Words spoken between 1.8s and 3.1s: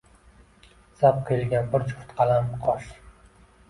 juft qalam qosh